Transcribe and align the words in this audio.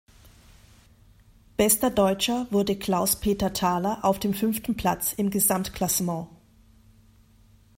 Bester 1.57 1.91
Deutscher 1.91 2.47
wurde 2.49 2.75
Klaus-Peter 2.75 3.53
Thaler 3.53 3.99
auf 4.03 4.17
dem 4.17 4.33
fünften 4.33 4.75
Platz 4.75 5.13
im 5.13 5.29
Gesamtklassement. 5.29 6.27